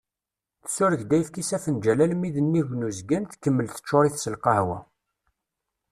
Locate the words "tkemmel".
3.25-3.67